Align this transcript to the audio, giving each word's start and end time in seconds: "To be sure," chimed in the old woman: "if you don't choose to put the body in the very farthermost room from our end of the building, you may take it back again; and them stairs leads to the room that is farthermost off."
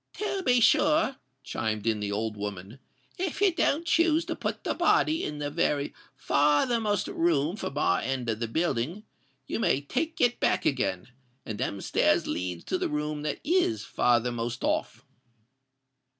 "To 0.15 0.41
be 0.41 0.59
sure," 0.61 1.17
chimed 1.43 1.85
in 1.85 1.99
the 1.99 2.11
old 2.11 2.35
woman: 2.35 2.79
"if 3.19 3.39
you 3.39 3.53
don't 3.53 3.85
choose 3.85 4.25
to 4.25 4.35
put 4.35 4.63
the 4.63 4.73
body 4.73 5.23
in 5.23 5.37
the 5.37 5.51
very 5.51 5.93
farthermost 6.15 7.07
room 7.07 7.55
from 7.55 7.77
our 7.77 7.99
end 7.99 8.27
of 8.27 8.39
the 8.39 8.47
building, 8.47 9.03
you 9.45 9.59
may 9.59 9.79
take 9.79 10.19
it 10.19 10.39
back 10.39 10.65
again; 10.65 11.09
and 11.45 11.59
them 11.59 11.81
stairs 11.81 12.25
leads 12.25 12.63
to 12.63 12.79
the 12.79 12.89
room 12.89 13.21
that 13.21 13.41
is 13.43 13.85
farthermost 13.85 14.63
off." 14.63 15.05